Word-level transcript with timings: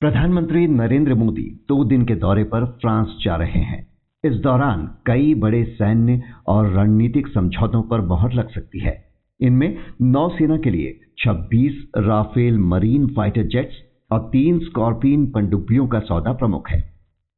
प्रधानमंत्री 0.00 0.66
नरेंद्र 0.66 1.14
मोदी 1.14 1.42
दो 1.68 1.84
दिन 1.84 2.04
के 2.04 2.14
दौरे 2.14 2.42
पर 2.44 2.64
फ्रांस 2.80 3.14
जा 3.24 3.36
रहे 3.36 3.60
हैं। 3.60 3.78
इस 4.24 4.32
दौरान 4.32 4.82
कई 5.06 5.34
बड़े 5.34 5.62
सैन्य 5.64 6.20
और 6.46 6.70
रणनीतिक 6.72 7.28
समझौतों 7.28 7.82
पर 7.82 8.00
मोहर 8.00 8.32
लग 8.32 8.50
सकती 8.50 8.80
है। 8.80 8.92
इनमें 9.40 9.76
नौसेना 10.02 10.56
के 10.56 10.70
लिए 10.70 11.00
26 11.18 11.78
राफेल 11.98 12.58
मरीन 12.58 13.06
फाइटर 13.06 13.46
जेट्स 13.46 13.76
और 14.10 14.28
तीन 14.32 14.58
स्कॉर्पियन 14.58 15.26
पनडुब्बियों 15.26 15.86
का 15.86 16.00
सौदा 16.00 16.32
प्रमुख 16.32 16.70
है। 16.70 16.80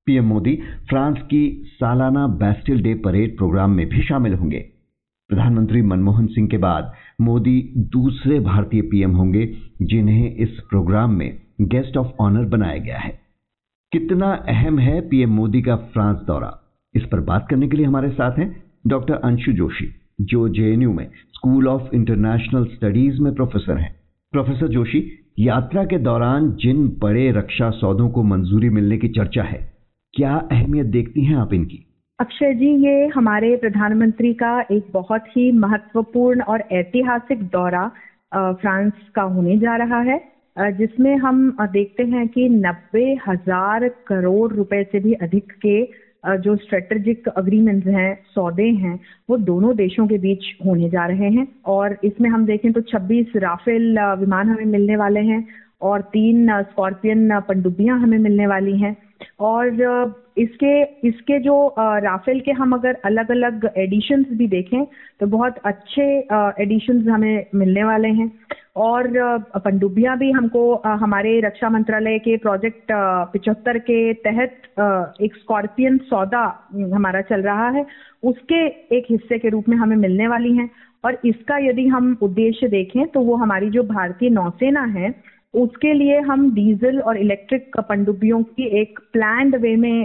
पीएम 0.06 0.24
मोदी 0.24 0.58
फ्रांस 0.88 1.22
की 1.22 1.46
सालाना 1.66 2.26
बैस्टिल 2.36 2.82
डे 2.82 2.94
परेड 2.94 3.36
प्रोग्राम 3.36 3.70
में 3.70 3.88
भी 3.88 4.02
शामिल 4.02 4.34
होंगे। 4.34 4.66
प्रधानमंत्री 5.30 5.82
मनमोहन 5.82 6.26
सिंह 6.26 6.48
के 6.48 6.58
बाद 6.58 6.92
मोदी 7.20 7.58
दूसरे 7.92 8.40
भारतीय 8.42 8.82
पीएम 8.82 9.16
होंगे 9.16 9.48
जिन्हें 9.82 10.30
इस 10.34 10.60
प्रोग्राम 10.70 11.10
में 11.10 11.45
गेस्ट 11.58 11.96
ऑफ़ 11.96 12.08
ऑनर 12.20 12.44
बनाया 12.48 12.78
गया 12.78 12.98
है। 12.98 13.18
कितना 13.92 14.32
अहम 14.48 14.78
है 14.78 15.00
पीएम 15.08 15.30
मोदी 15.30 15.62
का 15.62 15.76
फ्रांस 15.76 16.18
दौरा? 16.26 16.52
इस 16.94 17.04
पर 17.04 17.20
बात 17.22 17.46
करने 17.50 17.68
के 17.68 17.76
लिए 17.76 17.86
हमारे 17.86 18.10
साथ 18.10 18.38
हैं 18.38 18.48
डॉक्टर 18.86 19.14
अंशु 19.14 19.52
जोशी, 19.52 19.86
जो 20.20 20.48
जेएनयू 20.48 20.92
में 20.92 21.06
स्कूल 21.34 21.68
ऑफ़ 21.68 21.94
इंटरनेशनल 21.94 22.64
स्टडीज़ 22.66 23.20
में 23.20 23.34
प्रोफेसर 23.34 23.78
हैं। 23.78 23.94
प्रोफेसर 24.32 24.68
जोशी, 24.68 25.04
यात्रा 25.38 25.84
के 25.84 25.98
दौरान 25.98 26.50
जिन 26.52 26.86
बड़े 26.98 27.30
रक्षा 27.32 27.70
सौदों 27.70 28.08
को 28.10 28.22
मंजूरी 28.22 28.68
मिलने 28.70 28.98
की 28.98 29.08
चर्चा 29.08 29.42
है, 29.42 29.58
क्या 30.14 30.36
अहमियत 30.52 30.86
देखती 30.86 31.24
हैं 31.24 31.36
आप 31.36 31.52
इनकी? 31.54 31.82
अक्षय 32.18 32.54
जी, 32.54 32.68
ये 32.86 33.06
हमारे 33.06 33.56
प्रधानमंत्री 33.56 34.32
का 34.34 34.60
एक 34.60 34.86
बहुत 34.92 35.24
ही 35.28 35.50
महत्वपूर्ण 35.52 36.42
और 36.42 36.62
ऐतिहासिक 36.72 37.42
दौरा 37.42 37.90
फ्रांस 38.34 38.92
का 39.14 39.22
होने 39.24 39.58
जा 39.58 39.76
रहा 39.76 40.00
है। 40.02 40.35
जिसमें 40.56 41.14
हम 41.18 41.56
देखते 41.62 42.02
हैं 42.06 42.26
कि 42.28 42.48
नब्बे 42.48 43.04
हज़ार 43.28 43.88
करोड़ 44.08 44.52
रुपए 44.52 44.82
से 44.92 45.00
भी 45.00 45.12
अधिक 45.22 45.52
के 45.64 45.82
जो 46.38 46.54
स्ट्रेटेजिक 46.56 47.28
अग्रीमेंट्स 47.28 47.86
हैं, 47.86 48.18
सौदे 48.34 48.68
हैं, 48.76 48.98
वो 49.30 49.36
दोनों 49.38 49.74
देशों 49.76 50.06
के 50.06 50.18
बीच 50.18 50.44
होने 50.66 50.88
जा 50.90 51.04
रहे 51.06 51.30
हैं। 51.30 51.46
और 51.66 51.96
इसमें 52.04 52.28
हम 52.30 52.46
देखें 52.46 52.72
तो 52.72 52.80
26 52.82 53.36
राफेल 53.36 53.98
विमान 54.18 54.48
हमें 54.48 54.64
मिलने 54.66 54.96
वाले 54.96 55.20
हैं 55.22 55.46
और 55.82 56.00
तीन 56.12 56.48
स्कॉर्पियन 56.62 57.40
पनडुब्बियाँ 57.48 57.98
हमें 58.00 58.18
मिलने 58.18 58.46
वाली 58.46 58.76
हैं। 58.78 58.96
और 59.40 60.14
इसके 60.38 60.82
इसके 61.08 61.38
जो 61.40 61.74
राफेल 61.78 62.40
के 62.40 62.52
हम 62.52 62.72
अगर 62.72 62.96
अलग 63.04 63.30
अलग 63.30 63.70
एडिशंस 63.78 64.26
भी 64.32 64.46
देखें 64.48 64.84
तो 65.20 65.26
बहुत 65.28 65.58
अच्छे 65.64 66.04
एडिशंस 66.62 67.06
हमें 67.08 67.46
मिलने 67.54 67.84
वाले 67.84 68.08
हैं। 68.10 68.30
और 68.76 69.06
पनडुब्बियाँ 69.64 70.16
भी 70.18 70.30
हमको 70.30 70.62
हमारे 71.02 71.38
रक्षा 71.40 71.68
मंत्रालय 71.70 72.18
के 72.18 72.36
प्रोजेक्ट 72.36 72.92
पिचहत्तर 73.32 73.78
के 73.80 74.12
तहत 74.26 74.50
एक 75.22 75.36
स्कॉर्पियन 75.36 75.96
सौदा 76.10 76.42
हमारा 76.94 77.20
चल 77.30 77.42
रहा 77.42 77.68
है। 77.68 77.84
उसके 78.22 78.66
एक 78.96 79.06
हिस्से 79.10 79.38
के 79.38 79.48
रूप 79.48 79.68
में 79.68 79.76
हमें 79.76 79.96
मिलने 79.96 80.26
वाली 80.28 80.52
हैं। 80.56 80.68
और 81.04 81.18
इसका 81.24 81.56
यदि 81.60 81.86
हम 81.88 82.16
उद्देश्य 82.22 82.68
देखें 82.68 83.06
तो 83.08 83.20
वो 83.20 83.34
हमारी 83.36 83.70
जो 83.70 83.82
भारतीय 83.84 84.30
नौसेना 84.30 84.82
है, 84.96 85.12
उसके 85.54 85.92
लिए 85.94 86.18
हम 86.20 86.50
डीजल 86.54 86.98
और 87.00 87.16
इलेक्ट्रिक 87.18 87.76
पनडुब्बियों 87.88 88.42
की 88.42 88.66
एक 88.80 88.98
प्लान्ड 89.12 89.56
वे 89.56 89.74
में 89.76 90.04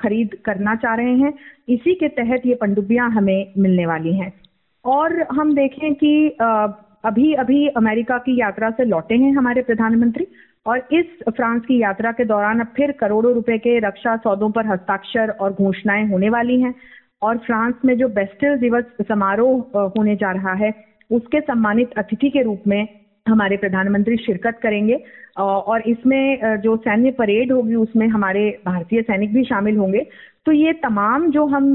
खरीद 0.00 0.36
करना 0.44 0.74
चाह 0.76 0.94
रहे 0.94 1.14
हैं। 1.18 1.32
इसी 1.68 1.94
के 1.94 2.08
तहत 2.14 2.46
ये 2.46 2.54
पनडुब्बियाँ 2.60 3.10
हमें 3.10 3.46
मिलने 3.58 3.86
वाली 3.86 4.12
हैं। 4.16 4.32
और 4.84 5.20
हम 5.32 5.54
देखें 5.54 5.94
कि 5.94 6.36
अभी 7.06 7.32
अभी 7.34 7.66
अमेरिका 7.68 8.16
की 8.18 8.38
यात्रा 8.40 8.70
से 8.70 8.84
लौटे 8.84 9.14
हैं 9.14 9.32
हमारे 9.32 9.62
प्रधानमंत्री 9.62 10.26
और 10.66 10.78
इस 10.92 11.06
फ्रांस 11.28 11.62
की 11.62 11.78
यात्रा 11.80 12.12
के 12.12 12.24
दौरान 12.24 12.60
अब 12.60 12.66
फिर 12.76 12.92
करोड़ों 12.92 13.32
रुपए 13.34 13.58
के 13.58 13.78
रक्षा 13.78 14.16
सौदों 14.16 14.50
पर 14.50 14.66
हस्ताक्षर 14.66 15.30
और 15.40 15.52
घोषणाएँ 15.52 16.06
होने 16.06 16.28
वाली 16.28 16.60
हैं 16.60 16.74
और 17.22 17.38
फ्रांस 17.38 17.74
में 17.84 17.96
जो 17.98 18.08
बेस्टिल 18.08 18.56
दिवस 18.56 18.84
समारोह 19.02 19.78
होने 19.96 20.16
जा 20.16 20.32
रहा 20.32 20.52
है, 20.54 20.72
उसके 21.10 21.40
सम्मानित 21.40 21.92
अतिथि 21.98 22.30
के 22.30 22.42
रूप 22.42 22.62
में 22.66 22.86
हमारे 23.26 23.56
प्रधानमंत्री 23.56 24.16
शिरकत 24.16 24.58
करेंगे 24.62 24.98
और 25.38 25.82
इसमें 25.86 26.60
जो 26.60 26.76
सैन्य 26.76 27.10
परेड 27.10 27.52
होगी, 27.52 27.74
उसमें 27.74 28.06
हमारे 28.08 28.48
भारतीय 28.66 29.02
सैनिक 29.02 29.32
भी 29.34 29.44
शामिल 29.44 29.76
होंगे। 29.76 30.06
तो 30.46 30.52
ये 30.52 30.72
तमाम 30.82 31.30
जो 31.30 31.44
हम 31.46 31.74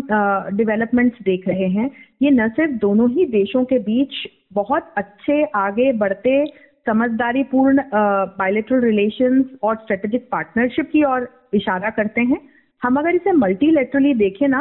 डेवलपमेंट्स 0.56 1.18
देख 1.24 1.48
रहे 1.48 1.68
हैं 1.70 1.90
ये 2.22 2.30
न 2.32 2.48
सिर्फ़ 2.50 2.72
दोनों 2.82 3.10
ही 3.10 3.26
देशों 3.32 3.64
के 3.66 3.80
बीच 3.80 4.14
बहुत 4.54 4.94
अच्छे 4.98 5.44
आगे 5.58 5.92
बढ़ते 5.94 6.46
समझदारी 6.88 7.44
पूर्ण 7.44 7.84
बायोलेटरल 7.94 8.82
रिलेशंस 8.82 9.46
और 9.64 9.76
स्ट्रेटेजिक 9.76 10.28
पार्टनरशिप 10.32 10.90
की 10.92 11.04
ओर 11.04 11.28
इशारा 11.54 11.90
करते 11.90 12.22
हैं 12.22 12.40
हम 12.82 12.96
अगर 12.96 13.16
इसे 13.16 13.32
मल्टीलेटरली 13.32 14.14
देखें 14.14 14.48
ना 14.48 14.60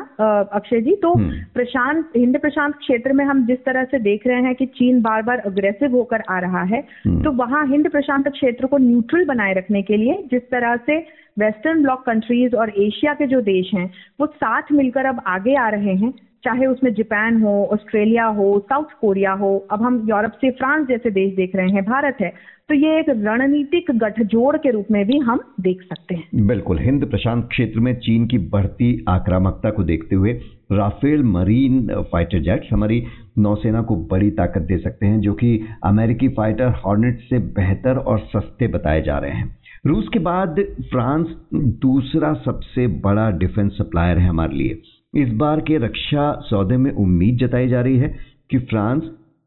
अक्षय 0.53 0.81
जी 0.81 0.95
तो 0.97 1.13
हम्म। 1.13 1.39
प्रशांत 1.55 2.11
हिंद 2.17 2.39
प्रशांत 2.39 2.75
क्षेत्र 2.75 3.13
में 3.13 3.25
हम 3.25 3.45
जिस 3.47 3.59
तरह 3.59 3.85
से 3.85 3.99
देख 3.99 4.27
रहे 4.27 4.43
हैं 4.43 4.55
कि 4.55 4.67
चीन 4.73 5.01
बार 5.03 5.23
बार 5.23 5.39
अग्रेसिव 5.47 5.97
होकर 5.97 6.23
आ 6.31 6.39
रहा 6.41 6.63
है 6.65 6.83
हम्म। 7.07 7.23
तो 7.23 7.33
वहाँ 7.35 7.67
हिंद 7.67 7.91
प्रशांत 7.91 8.29
क्षेत्र 8.29 8.67
को 8.67 8.79
न्यूट्रल 8.81 9.25
बनाए 9.25 9.55
रखने 9.55 9.83
के 9.83 9.97
लिए 9.97 10.23
जिस 10.31 10.43
तरह 10.51 10.77
से 10.87 10.99
वेस्टर्न 11.37 11.83
ब्लॉक 11.83 12.03
कंट्रीज़ 12.07 12.57
और 12.57 12.73
एशिया 12.79 13.15
के 13.15 13.27
जो 13.27 13.41
देश 13.43 13.71
हैं, 13.75 13.91
वो 14.21 14.27
साथ 14.27 14.73
मिलकर 14.73 15.07
अब 15.07 15.23
आगे 15.27 15.55
आ 15.57 15.69
रहे 15.69 15.95
हैं, 15.95 16.13
चाहे 16.45 16.67
उसमें 16.67 16.93
जापान 16.95 17.41
हो 17.43 17.53
ऑस्ट्रेलिया 17.73 18.27
हो 18.27 18.59
साउथ 18.61 18.93
कोरिया 19.01 19.33
हो, 19.33 19.57
अब 19.71 19.83
हम 19.83 20.07
यूरोप 20.09 20.33
से 20.33 20.51
फ्रांस 20.51 20.87
जैसे 20.89 21.11
देश 21.11 21.35
देख 21.35 21.57
रहे 21.57 21.69
हैं, 21.69 21.85
भारत 21.85 22.17
है 22.21 22.33
तो 22.69 22.75
ये 22.75 22.99
एक 22.99 23.09
रणनीतिक 23.09 23.91
गठजोड़ 23.99 24.57
के 24.57 24.71
रूप 24.71 24.87
में 24.91 25.05
भी 25.07 25.19
हम 25.19 25.41
देख 25.61 25.83
सकते 25.83 26.15
हैं। 26.15 26.47
बिल्कुल, 26.47 26.79
हिंद 26.79 27.05
प्रशांत 27.05 27.47
क्षेत्र 27.49 27.81
में 27.81 27.95
चीन 27.99 28.27
की 28.27 28.39
बढ़ती 28.49 29.05
आक्रामकता 29.09 29.71
को 29.71 29.83
देखते 29.83 30.17
हुए 30.17 30.33
राफेल 30.73 31.23
मरीन 31.23 31.87
फाइटर 32.13 32.41
जेट्स 32.41 32.73
हमारी 32.73 33.03
नौसेना 33.39 33.83
को 33.83 33.97
बड़ी 34.07 34.31
ताकत 34.31 34.63
दे 34.63 34.79
सकते 34.79 35.07
हैं, 35.07 35.21
जो 35.21 35.33
कि 35.35 35.61
अमेरिकी 35.85 36.29
फाइटर 36.29 36.73
हॉर्नेट 36.85 37.21
से 37.21 37.39
बेहतर 37.57 37.97
और 37.97 38.19
सस्ते 38.27 38.67
बताए 38.69 39.03
जा 39.03 39.19
रहे 39.19 39.31
हैं। 39.31 39.57
रूस 39.87 40.09
के 40.13 40.19
बाद 40.19 40.57
फ्रांस 40.91 41.27
दूसरा 41.55 42.33
सबसे 42.35 42.87
बड़ा 42.87 43.31
डिफेंस 43.31 43.73
सप्लायर 43.73 44.19
है 44.19 44.29
हमारे 44.29 44.57
लिए। 44.57 44.83
इस 45.15 45.33
बार 45.33 45.61
के 45.61 45.79
रक्षा 45.79 46.33
सौदे 46.41 46.77
में 46.77 46.91
उम्मीद 46.93 47.39
जताई 47.39 47.69
जा 47.69 47.81
रही 47.81 47.99
है 47.99 48.09
कि 48.51 48.59
फ्रांस 48.59 49.03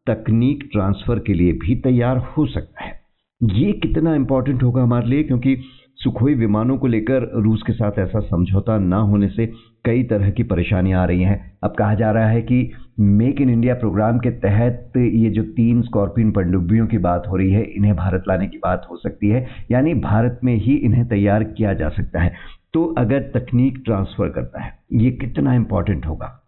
तकनीक 0.08 0.70
ट्रांसफ़र 0.72 1.20
के 1.20 1.34
लिए 1.34 1.52
भी 1.52 1.76
तैयार 1.76 2.18
हो 2.18 2.46
सकता 2.46 2.84
है। 2.84 3.00
ये 3.44 3.72
कितना 3.74 4.16
इंपॉर्टेंट 4.16 4.64
होगा 4.64 4.84
हमारे 4.84 5.08
लिए 5.08 5.24
क्योंकि 5.24 5.56
सुखोई 6.04 6.34
विमानों 6.34 6.78
को 6.78 6.88
लेकर 6.88 7.30
रूस 7.34 7.62
के 7.68 7.74
साथ 7.74 8.00
ऐसा 8.00 8.20
समझौता 8.20 8.78
न 8.78 8.94
होने 8.94 9.28
से 9.28 9.46
कई 9.86 10.04
तरह 10.04 10.30
की 10.30 10.44
परेशानियाँ 10.44 11.02
आ 11.02 11.06
रही 11.06 11.22
हैं। 11.22 11.58
अब 11.64 11.72
कहा 11.72 11.94
जा 11.94 12.12
रहा 12.12 12.30
है 12.30 12.42
कि 12.42 12.72
मेक 13.00 13.42
इन 13.42 13.50
इंडिया 13.50 13.74
प्रोग्राम 13.74 14.18
के 14.20 14.30
तहत 14.30 14.98
ये 14.98 15.30
जो 15.30 15.44
तीन 15.44 15.82
स्कॉर्पियन 15.82 16.32
पनडुब्बियों 16.32 16.88
की 16.88 16.98
बात 16.98 17.24
हो 17.28 17.36
रही 17.36 17.52
है, 17.52 17.64
इन्हें 17.64 17.96
भारत 17.96 18.24
लाने 18.28 18.48
की 18.48 18.58
बात 18.58 18.88
हो 18.92 18.98
सकती 18.98 19.30
है, 19.30 19.48
यानी 19.72 19.94
भारत 19.94 20.40
में 20.44 20.56
ही 20.56 20.76
इन्हें 20.76 21.08
तैयार 21.08 21.44
किया 21.44 21.74
जा 21.74 21.90
सकता 21.90 22.22
है। 22.22 22.34
तो 22.74 22.86
अगर 22.86 23.20
तकनीक 23.20 23.82
ट्रांसफ़र 23.86 24.30
करता 24.30 24.62
है, 24.62 24.74
ये 24.94 25.12
कितना 25.12 25.54
इंपॉर्टेंट 25.54 26.06
होगा? 26.06 26.40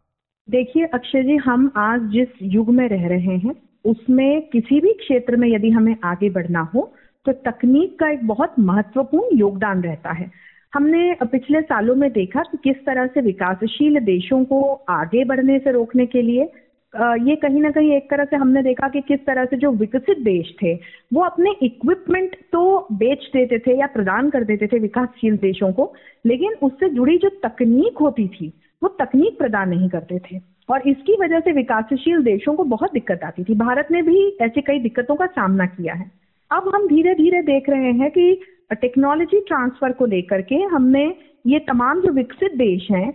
देखिए, 0.49 0.85
अक्षय 0.85 1.23
जी, 1.23 1.35
हम 1.35 1.72
आज 1.77 2.01
जिस 2.01 2.27
युग 2.41 2.69
में 2.69 2.89
रह 2.89 3.07
रहे 3.07 3.37
हैं, 3.37 3.55
उसमें 3.85 4.41
किसी 4.41 4.79
भी 4.79 4.93
क्षेत्र 4.93 5.35
में 5.35 5.47
यदि 5.47 5.69
हमें 5.69 5.95
आगे 6.03 6.29
बढ़ना 6.29 6.69
हो 6.75 6.93
तो 7.25 7.31
तकनीक 7.45 7.97
का 7.99 8.09
एक 8.09 8.25
बहुत 8.27 8.53
महत्वपूर्ण 8.59 9.37
योगदान 9.37 9.81
रहता 9.81 10.11
है। 10.11 10.29
हमने 10.73 11.13
पिछले 11.23 11.61
सालों 11.61 11.95
में 11.95 12.11
देखा 12.11 12.41
कि 12.41 12.57
किस 12.63 12.85
तरह 12.85 13.07
से 13.07 13.21
विकासशील 13.21 13.99
देशों 13.99 14.43
को 14.45 14.61
आगे 14.89 15.23
बढ़ने 15.25 15.59
से 15.59 15.71
रोकने 15.71 16.05
के 16.05 16.21
लिए 16.21 16.51
ये 16.93 17.35
कहीं 17.35 17.61
ना 17.61 17.69
कहीं 17.71 17.91
एक 17.91 18.09
तरह 18.09 18.25
से 18.25 18.35
हमने 18.35 18.61
देखा 18.63 18.87
कि 18.87 18.99
किस 19.01 19.19
तरह 19.19 19.45
से 19.45 19.57
जो 19.57 19.72
विकसित 19.72 20.19
देश 20.19 20.53
थे, 20.61 20.73
वो 21.13 21.23
अपने 21.23 21.51
इक्विपमेंट 21.63 22.35
तो 22.51 22.87
बेच 22.91 23.29
देते 23.33 23.59
थे 23.59 23.78
या 23.79 23.87
प्रदान 23.87 24.29
कर 24.29 24.43
देते 24.43 24.67
थे 24.67 24.79
विकासशील 24.79 25.37
देशों 25.37 25.71
को, 25.73 25.93
लेकिन 26.25 26.53
उससे 26.63 26.89
जुड़ी 26.89 27.17
जो 27.17 27.29
तकनीक 27.43 27.97
होती 27.97 28.28
थी, 28.28 28.51
वो 28.81 28.89
तकनीक 28.99 29.37
प्रदान 29.37 29.69
नहीं 29.69 29.89
करते 29.89 30.19
थे। 30.21 30.39
और 30.69 30.87
इसकी 30.87 31.17
वजह 31.21 31.39
से 31.39 31.51
विकासशील 31.51 32.23
देशों 32.23 32.53
को 32.55 32.63
बहुत 32.66 32.93
दिक्कत 32.93 33.23
आती 33.23 33.43
थी। 33.43 33.55
भारत 33.55 33.87
ने 33.91 34.01
भी 34.01 34.28
ऐसी 34.41 34.61
कई 34.61 34.79
दिक्कतों 34.79 35.16
का 35.16 35.25
सामना 35.25 35.66
किया 35.66 35.93
है। 35.93 36.11
अब 36.51 36.71
हम 36.75 36.87
धीरे 36.87 37.13
धीरे 37.13 37.41
देख 37.41 37.69
रहे 37.69 37.91
हैं 37.91 38.09
कि 38.11 38.33
टेक्नोलॉजी 38.71 39.39
ट्रांसफ़र 39.39 39.91
को 39.91 40.05
लेकर 40.05 40.41
के 40.41 40.55
हमने 40.73 41.05
ये 41.45 41.59
तमाम 41.59 42.01
जो 42.01 42.11
विकसित 42.11 42.55
देश 42.57 42.87
हैं 42.91 43.07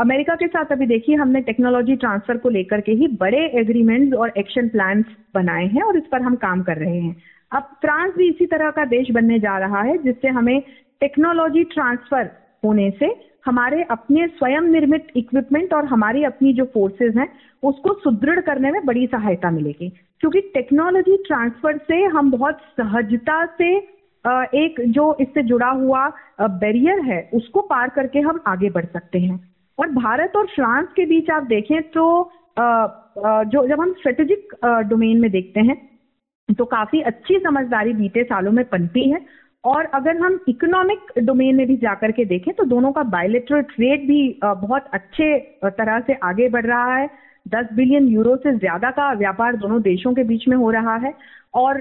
अमेरिका 0.00 0.34
के 0.34 0.46
साथ 0.46 0.72
अभी 0.72 0.86
देखिए 0.86 1.16
हमने 1.16 1.40
टेक्नोलॉजी 1.40 1.96
ट्रांसफ़र 1.96 2.36
को 2.36 2.48
लेकर 2.48 2.80
के 2.80 2.92
ही 2.92 3.08
बड़े 3.20 3.44
एग्रीमेंट्स 3.60 4.14
और 4.14 4.32
एक्शन 4.38 4.68
प्लान्स 4.68 5.06
बनाए 5.34 5.66
हैं 5.66 5.82
और 5.82 5.96
इस 5.96 6.02
पर 6.12 6.22
हम 6.22 6.36
काम 6.36 6.62
कर 6.62 6.76
रहे 6.76 6.98
हैं। 7.00 7.16
अब 7.52 7.62
फ्रांस 7.80 8.12
भी 8.16 8.28
इसी 8.28 8.46
तरह 8.46 8.70
का 8.70 8.84
देश 8.84 9.10
बनने 9.10 9.38
जा 9.38 9.58
रहा 9.58 9.82
है 9.82 9.96
जिससे 9.98 10.28
हमें 10.28 10.60
टेक्नोलॉजी 11.00 11.64
ट्रांसफ़र 11.64 12.30
होने 12.64 12.90
से 12.90 13.08
हमारे 13.46 13.82
अपने 13.90 14.26
स्वयं 14.28 14.70
निर्मित 14.70 15.06
इक्विपमेंट 15.16 15.74
और 15.74 15.84
हमारी 15.86 16.24
अपनी 16.24 16.52
जो 16.52 16.64
फोर्सेज 16.74 17.16
हैं, 17.16 17.28
उसको 17.62 17.92
सुदृढ़ 17.94 18.40
करने 18.40 18.70
में 18.70 18.84
बड़ी 18.86 19.06
सहायता 19.06 19.50
मिलेगी। 19.50 19.88
क्योंकि 20.20 20.40
टेक्नोलॉजी 20.54 21.16
ट्रांसफ़र 21.26 21.76
से 21.88 22.02
हम 22.06 22.30
बहुत 22.30 22.58
सहजता 22.80 23.44
से 23.58 23.74
एक 24.56 24.80
जो 24.88 25.16
इससे 25.20 25.42
जुड़ा 25.42 25.68
हुआ 25.68 26.08
बैरियर 26.40 27.00
है, 27.02 27.18
उसको 27.34 27.60
पार 27.62 27.88
करके 27.88 28.20
हम 28.20 28.40
आगे 28.46 28.70
बढ़ 28.70 28.84
सकते 28.86 29.18
हैं। 29.18 29.38
और 29.78 29.90
भारत 29.92 30.32
और 30.36 30.46
फ्रांस 30.46 30.86
के 30.96 31.04
बीच 31.06 31.30
आप 31.30 31.42
देखें 31.44 31.80
तो 31.90 32.06
जो, 32.56 33.66
जब 33.66 33.80
हम 33.80 33.92
स्ट्रेटेजिक 33.92 34.54
डोमेन 34.88 35.20
में 35.20 35.30
देखते 35.30 35.60
हैं 35.60 35.76
तो 36.48 36.64
काफ़ी 36.64 37.00
अच्छी 37.02 37.38
समझदारी 37.38 37.92
बीते 37.92 38.22
सालों 38.24 38.52
में 38.52 38.64
पनपी 38.64 39.08
है। 39.10 39.20
और 39.66 39.84
अगर 39.94 40.16
हम 40.16 40.38
इकोनॉमिक 40.48 41.12
डोमेन 41.18 41.56
में 41.56 41.66
भी 41.66 41.76
जाकर 41.76 42.12
के 42.12 42.24
देखें 42.24 42.52
तो 42.54 42.64
दोनों 42.64 42.92
का 42.92 43.02
बायोलिटरल 43.14 43.62
ट्रेड 43.70 44.06
भी 44.08 44.20
बहुत 44.44 44.84
अच्छे 44.94 45.38
तरह 45.66 46.00
से 46.00 46.14
आगे 46.24 46.48
बढ़ 46.48 46.66
रहा 46.66 46.94
है। 46.94 47.08
10 47.46 47.66
बिलियन 47.74 48.06
यूरो 48.08 48.36
से 48.36 48.52
ज़्यादा 48.58 48.90
का 48.90 49.12
व्यापार 49.14 49.56
दोनों 49.56 49.80
देशों 49.82 50.12
के 50.14 50.22
बीच 50.24 50.44
में 50.48 50.56
हो 50.56 50.70
रहा 50.70 50.94
है। 50.96 51.12
और 51.54 51.78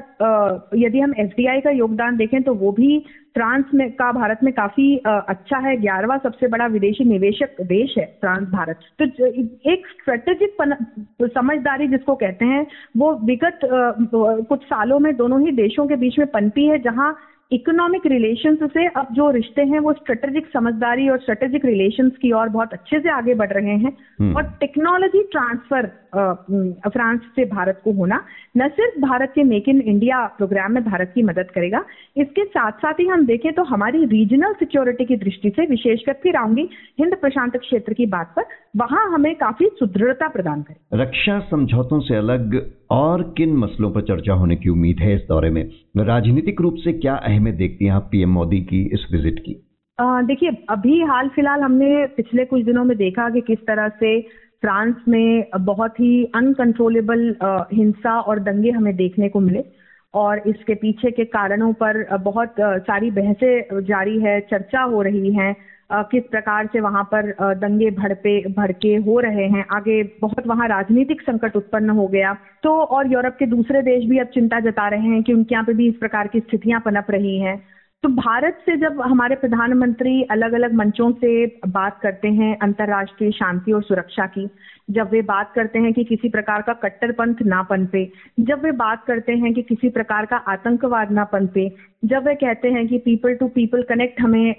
यदि 0.78 1.00
हम 1.00 1.14
एफ़ 1.20 1.32
का 1.64 1.70
योगदान 1.72 2.18
देखें 2.18 2.42
तो 2.44 2.54
वो 2.56 2.72
भी 2.72 2.98
फ्रांस 3.36 3.66
में 3.74 3.90
का, 3.92 4.12
भारत 4.12 4.40
में 4.44 4.52
काफ़ी 4.54 4.96
अच्छा 5.08 5.58
है। 5.60 5.76
ग्यारहवा 5.78 6.18
सबसे 6.18 6.48
बड़ा 6.48 6.66
विदेशी 6.68 7.04
निवेशक 7.04 7.62
देश 7.64 7.96
है 7.98 8.06
फ्रांस, 8.22 8.48
भारत। 8.50 8.78
तो 9.02 9.26
एक 9.72 9.88
स्ट्रेटेजिक 9.90 10.56
समझदारी 11.30 11.88
जिसको 11.88 12.16
कहते 12.16 12.46
हैं, 12.46 12.66
वो 12.98 13.14
विगत 13.26 13.60
कुछ 14.50 14.64
सालों 14.64 15.00
में 15.00 15.16
दोनों 15.16 15.42
ही 15.42 15.52
देशों 15.54 15.88
के 15.88 15.96
बीच 15.96 16.20
में 16.20 16.28
पनपी 16.28 16.68
है, 16.68 16.80
जहाँ 16.80 17.16
इकोनॉमिक 17.52 18.06
रिलेशंस 18.06 18.60
से 18.70 18.86
अब 18.90 19.08
जो 19.14 19.30
रिश्ते 19.32 19.62
हैं 19.64 19.80
वो 19.80 19.92
स्ट्रेटेजिक 19.94 20.48
समझदारी 20.48 21.08
और 21.10 21.20
स्ट्रेटेजिक 21.20 21.66
रिलेशंस 21.66 22.12
की 22.22 22.32
ओर 22.32 22.50
बहुत 22.50 22.74
अच्छे 22.74 23.00
से 23.00 23.10
आगे 23.10 23.34
बढ़ 23.34 23.52
रहे 23.52 23.76
हैं 23.76 23.92
हम्म। 24.20 24.36
और 24.36 24.44
टेक्नोलॉजी 24.60 25.22
ट्रांसफ़र 25.32 25.88
फ्रांस 26.90 27.20
से 27.36 27.46
भारत 27.46 27.82
को 27.84 27.92
होना 27.92 28.20
न 28.58 28.68
सिर्फ़ 28.72 29.00
भारत 29.00 29.32
के 29.36 29.44
मेक 29.44 29.70
इन 29.70 29.82
इंडिया 29.84 30.26
प्रोग्राम 30.38 30.72
में 30.72 30.84
भारत 30.84 31.12
की 31.16 31.24
मदद 31.24 31.52
करेगा 31.56 31.84
इसके 32.18 32.46
साथ 32.48 32.80
साथ 32.80 33.00
ही 33.00 33.08
हम 33.08 33.26
देखें 33.26 33.52
तो 33.54 33.64
हमारी 33.66 34.06
रीजनल 34.08 34.54
सिक्योरिटी 34.56 35.06
की 35.06 35.16
दृष्टि 35.18 35.50
से 35.50 35.66
विशेषकर 35.68 36.14
फिर 36.24 36.36
आऊँगी 36.36 36.68
हिंद 37.00 37.16
प्रशांत 37.18 37.58
क्षेत्र 37.58 37.94
की 37.94 38.06
बात 38.08 38.34
पर 38.36 38.46
वहाँ 38.76 39.06
हमें 39.12 39.34
काफ़ी 39.38 39.70
सुदृढ़ता 39.80 40.28
प्रदान 40.30 40.62
करे 40.62 41.02
रक्षा 41.02 41.40
समझौतों 41.50 42.00
से 42.02 42.16
अलग 42.18 42.60
और 42.90 43.22
किन 43.38 43.56
मसलों 43.58 43.92
पर 43.92 44.02
चर्चा 44.02 44.34
होने 44.34 44.56
की 44.56 44.70
उम्मीद 44.70 45.00
है 45.00 45.14
इस 45.16 45.22
दौरे 45.30 45.50
में? 45.50 45.64
राजनीतिक 45.98 46.62
रूप 46.62 46.76
से 46.76 46.94
क्या 46.94 47.16
अहमियत 47.16 47.56
देखती 47.56 47.86
हैं 47.86 47.92
आप 47.92 48.10
पीएम 48.12 48.30
मोदी 48.30 48.62
की 48.62 48.82
इस 48.94 49.08
विज़िट 49.12 49.40
की? 49.40 49.62
देखिए, 50.00 50.50
अभी 50.70 51.02
हाल 51.02 51.28
फ़िलहाल 51.28 51.62
हमने 51.62 52.06
पिछले 52.08 52.46
कुछ 52.46 52.64
दिनों 52.64 52.84
में 52.84 52.98
देखा 52.98 53.30
कि 53.30 53.42
किस 53.42 53.60
तरह 53.60 53.88
से 53.90 54.20
फ्रांस 54.62 54.96
में 55.08 55.46
बहुत 55.60 56.00
ही 56.00 56.24
अनकंट्रोलेबल 56.36 57.36
हिंसा 57.74 58.20
और 58.20 58.40
दंगे 58.40 58.72
हमें 58.72 58.96
देखने 58.96 59.30
को 59.30 59.40
मिले 59.40 59.64
और 60.14 60.42
इसके 60.48 60.74
पीछे 60.76 61.12
के 61.12 61.26
कारणों 61.26 61.72
पर 61.74 62.18
बहुत 62.18 62.56
सारी 62.60 63.12
बहसें 63.12 63.82
जारी 63.84 64.20
है, 64.20 64.40
चर्चा 64.42 64.82
हो 64.84 65.02
रही 65.02 65.34
है। 65.34 65.56
किस 65.90 66.24
प्रकार 66.24 66.68
से 66.68 66.80
वहाँ 66.80 67.04
पर 67.14 67.32
दंगे 67.56 67.90
भड़पे, 67.92 68.40
भड़के 68.52 68.96
हो 68.98 69.20
रहे 69.20 69.48
हैं। 69.48 69.66
आगे 69.72 70.02
बहुत 70.22 70.48
वहाँ 70.48 70.68
राजनीतिक 70.68 71.22
संकट 71.22 71.56
उत्पन्न 71.56 71.90
हो 71.90 72.08
गया। 72.08 72.34
तो 72.64 72.72
और 72.72 73.12
यूरोप 73.12 73.36
के 73.40 73.46
दूसरे 73.46 73.82
देश 73.82 74.10
भी 74.10 74.20
अब 74.20 74.28
चिंता 74.28 74.60
जता 74.62 74.88
रहे 74.88 75.08
हैं 75.08 75.22
कि 75.24 75.34
उनके 75.34 75.56
यहाँ 75.56 75.66
पे 75.66 75.74
भी 75.74 75.88
इस 75.88 75.96
प्रकार 75.96 76.28
की 76.28 76.40
स्थितियाँ 76.40 76.80
पनप 76.86 77.12
रही 77.12 77.38
हैं। 77.40 77.58
तो 78.04 78.10
भारत 78.12 78.58
से 78.66 78.76
जब 78.78 79.02
हमारे 79.02 79.36
प्रधानमंत्री 79.36 80.22
अलग 80.24 80.54
अलग 80.54 80.74
मंचों 80.74 81.12
से 81.12 81.46
बात 81.68 82.00
करते 82.02 82.28
हैं 82.30 82.58
अंतर्राष्ट्रीय 82.58 83.32
शांति 83.32 83.72
और 83.72 83.84
सुरक्षा 83.84 84.26
की, 84.28 84.48
जब 84.92 85.12
वे 85.12 85.22
बात 85.22 85.52
करते 85.56 85.80
हैं 85.80 85.94
कि 85.94 86.04
किसी 86.04 86.30
प्रकार 86.30 86.62
का 86.62 86.74
कट्टरपंथ 86.74 87.42
ना 87.46 87.62
पनपे, 87.64 88.06
जब 88.40 88.64
वे 88.64 88.72
बात 88.74 89.04
करते 89.04 89.34
हैं 89.34 89.54
कि 89.54 89.62
किसी 89.62 89.90
प्रकार 89.90 90.26
का 90.26 90.38
आतंकवाद 90.48 91.12
ना 91.12 91.24
पनपे, 91.24 91.70
जब 92.06 92.28
वे 92.28 92.36
कहते 92.36 92.72
हैं 92.72 92.88
कि 92.88 92.98
पीपल 92.98 93.36
टू 93.36 93.48
पीपल 93.48 93.84
कनेक्ट 93.84 94.22
हमें 94.22 94.56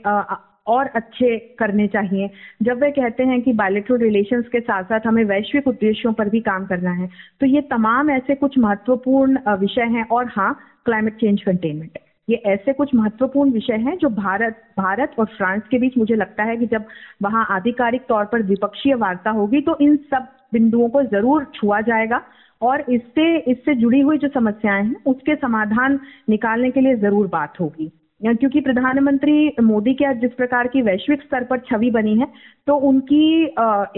और 0.66 0.86
अच्छे 0.94 1.36
करने 1.58 1.86
चाहिए। 1.88 2.28
जब 2.62 2.80
वे 2.82 2.90
कहते 2.90 3.22
हैं 3.22 3.40
कि 3.42 3.52
बायोलिट्रल 3.54 3.98
रिलेशंस 3.98 4.48
के 4.52 4.60
साथ 4.60 4.84
साथ 4.84 5.06
हमें 5.06 5.22
वैश्विक 5.24 5.66
उद्देश्यों 5.68 6.12
पर 6.12 6.28
भी 6.28 6.40
काम 6.42 6.66
करना 6.66 6.92
है 6.92 7.08
तो 7.40 7.46
ये 7.46 7.60
तमाम 7.70 8.10
ऐसे 8.10 8.34
कुछ 8.34 8.58
महत्वपूर्ण 8.58 9.56
विषय 9.56 9.94
हैं 9.94 10.04
और 10.10 10.30
हाँ 10.36 10.52
क्लाइमेट 10.86 11.14
चेंज 11.14 11.42
कंटेनमेंट 11.42 11.98
ये 12.28 12.36
ऐसे 12.46 12.72
कुछ 12.72 12.94
महत्वपूर्ण 12.94 13.50
विषय 13.50 13.76
हैं 13.80 13.96
जो 13.96 14.08
भारत 14.12 14.56
भारत 14.78 15.10
और 15.18 15.26
फ्रांस 15.36 15.62
के 15.70 15.78
बीच 15.78 15.98
मुझे 15.98 16.14
लगता 16.14 16.44
है 16.44 16.56
कि 16.56 16.66
जब 16.66 16.84
वहाँ 17.22 17.46
आधिकारिक 17.50 18.02
तौर 18.08 18.24
पर 18.24 18.42
द्विपक्षीय 18.42 18.94
वार्ता 18.94 19.30
होगी 19.30 19.60
तो 19.60 19.76
इन 19.80 19.96
सब 20.10 20.26
बिंदुओं 20.52 20.88
को 20.88 21.02
ज़रूर 21.04 21.44
छुआ 21.54 21.80
जाएगा 21.82 22.20
और 22.60 22.84
इससे 22.88 23.36
इससे 23.50 23.74
जुड़ी 23.74 24.00
हुई 24.00 24.18
जो 24.18 24.28
समस्याएँ 24.28 24.84
हैं, 24.84 24.94
उसके 25.06 25.34
समाधान 25.36 25.98
निकालने 26.28 26.70
के 26.70 26.80
लिए 26.80 26.96
ज़रूर 26.96 27.26
बात 27.28 27.60
होगी। 27.60 27.90
क्योंकि 28.22 28.60
प्रधानमंत्री 28.60 29.32
मोदी 29.62 29.92
के 29.94 30.04
आज 30.04 30.20
जिस 30.20 30.30
प्रकार 30.32 30.66
की 30.68 30.82
वैश्विक 30.82 31.22
स्तर 31.22 31.44
पर 31.44 31.58
छवि 31.62 31.90
बनी 31.90 32.14
है 32.18 32.26
तो 32.66 32.76
उनकी 32.88 33.18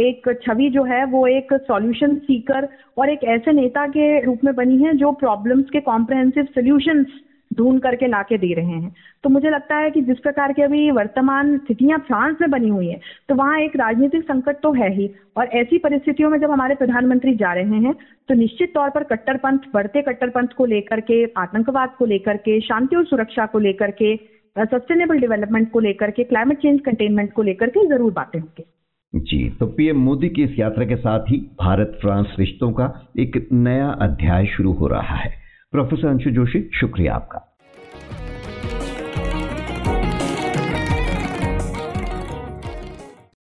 एक 0.00 0.28
छवि 0.42 0.68
जो 0.70 0.82
है, 0.84 1.04
वो 1.06 1.26
एक 1.28 1.52
सॉल्यूशन 1.62 2.16
सीकर 2.18 2.68
और 2.96 3.10
एक 3.10 3.24
ऐसे 3.28 3.52
नेता 3.52 3.86
के 3.88 4.08
रूप 4.24 4.44
में 4.44 4.54
बनी 4.54 4.82
है 4.82 4.96
जो 4.96 5.12
प्रॉब्लम्स 5.20 5.70
के 5.72 5.80
कॉम्प्रहेंसिव 5.82 6.44
सोल्यूशंस 6.54 7.20
ढूंढ 7.58 7.80
करके 7.80 8.06
ला 8.06 8.22
के 8.22 8.38
दे 8.38 8.52
रहे 8.54 8.72
हैं। 8.72 8.94
तो 9.24 9.28
मुझे 9.28 9.50
लगता 9.50 9.76
है 9.76 9.90
कि 9.90 10.00
जिस 10.02 10.18
प्रकार 10.20 10.52
की 10.52 10.62
अभी 10.62 10.90
वर्तमान 10.92 11.56
स्थितियाँ 11.58 11.98
फ्रांस 11.98 12.36
में 12.40 12.50
बनी 12.50 12.68
हुई 12.68 12.88
है 12.88 13.00
तो 13.28 13.34
वहाँ 13.34 13.58
एक 13.60 13.76
राजनीतिक 13.76 14.22
संकट 14.24 14.60
तो 14.62 14.72
है 14.74 14.92
ही। 14.94 15.10
और 15.36 15.46
ऐसी 15.56 15.78
परिस्थितियों 15.78 16.30
में 16.30 16.38
जब 16.40 16.50
हमारे 16.50 16.74
प्रधानमंत्री 16.74 17.34
जा 17.36 17.52
रहे 17.54 17.80
हैं 17.80 17.94
तो 18.28 18.34
निश्चित 18.36 18.72
तौर 18.74 18.90
पर 18.90 19.02
कट्टरपंथ, 19.06 19.58
बढ़ते 19.74 20.02
कट्टरपंथ 20.02 20.48
को 20.56 20.64
लेकर 20.66 21.00
के, 21.02 21.24
आतंकवाद 21.36 21.94
को 21.98 22.04
लेकर 22.06 22.36
के, 22.38 22.60
शांति 22.60 22.96
और 22.96 23.04
सुरक्षा 23.06 23.46
को 23.46 23.58
लेकर 23.58 23.90
के 23.92 24.16
सस्टेनेबल 24.56 25.18
डेवलपमेंट 25.18 25.70
को 25.70 25.80
लेकर 25.80 26.10
के 26.10 26.24
क्लाइमेट 26.24 26.58
चेंज 26.58 26.80
कंटेनमेंट 26.80 27.32
को 27.32 27.42
लेकर 27.42 27.68
के 27.68 27.86
ज़रूर 27.88 28.12
बातें 28.12 28.38
होंगी। 28.40 28.64
जी 29.14 29.38
तो 29.50 29.66
पीएम 29.66 29.98
मोदी 29.98 30.28
की 30.28 30.42
इस 30.42 30.58
यात्रा 30.58 30.84
के 30.84 30.96
साथ 30.96 31.30
ही 31.30 31.36
भारत 31.60 31.98
फ्रांस 32.00 32.34
रिश्तों 32.38 32.70
का 32.72 32.86
एक 33.18 33.46
नया 33.52 33.88
अध्याय 34.02 34.46
शुरू 34.46 34.72
हो 34.72 34.86
रहा 34.86 35.16
है। 35.16 35.30
प्रोफेसर 35.72 36.08
अंशु 36.08 36.30
जोशी, 36.30 36.68
शुक्रिया 36.74 37.14
आपका। 37.14 37.44